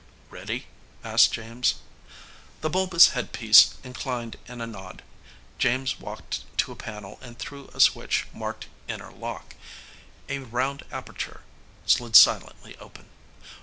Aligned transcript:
"Ready?" 0.31 0.65
asked 1.03 1.31
James. 1.31 1.75
The 2.61 2.71
bulbous 2.71 3.09
headpiece 3.09 3.75
inclined 3.83 4.35
in 4.47 4.59
a 4.59 4.65
nod. 4.65 5.03
James 5.59 5.99
walked 5.99 6.39
to 6.57 6.71
a 6.71 6.75
panel 6.75 7.19
and 7.21 7.37
threw 7.37 7.67
a 7.71 7.79
switch 7.79 8.25
marked 8.33 8.65
INNER 8.87 9.11
LOCK. 9.11 9.55
A 10.27 10.39
round 10.39 10.81
aperture 10.91 11.41
slid 11.85 12.15
silently 12.15 12.75
open. 12.77 13.09